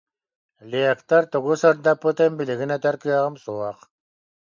Лектор 0.71 1.23
тугу 1.31 1.51
сырдаппытын 1.61 2.31
билигин 2.39 2.71
этэр 2.77 2.95
кыаҕым 3.01 3.35
суох 3.43 3.77